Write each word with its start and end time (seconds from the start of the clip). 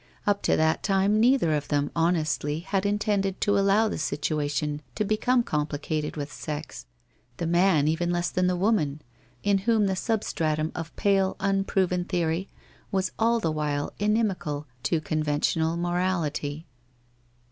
Up 0.25 0.41
to 0.41 0.57
that 0.57 0.81
time 0.81 1.19
neither 1.19 1.53
of 1.53 1.67
them, 1.67 1.91
honestly, 1.95 2.61
had 2.61 2.87
intended 2.87 3.39
to 3.41 3.55
allow 3.59 3.87
the 3.87 3.99
situation 3.99 4.81
to 4.95 5.05
become 5.05 5.43
complicated 5.43 6.17
with 6.17 6.33
sex, 6.33 6.87
the 7.37 7.45
man 7.45 7.87
even 7.87 8.09
less 8.09 8.31
than 8.31 8.47
the 8.47 8.55
woman, 8.55 9.03
in 9.43 9.59
whom 9.59 9.85
the 9.85 9.95
substratum 9.95 10.71
of 10.73 10.95
pale 10.95 11.35
unproven 11.39 12.03
theory 12.05 12.49
was 12.91 13.11
all 13.19 13.39
the 13.39 13.51
while 13.51 13.93
inimical 13.99 14.65
to 14.81 15.01
con 15.01 15.21
ventional 15.21 15.77
morality. 15.77 16.65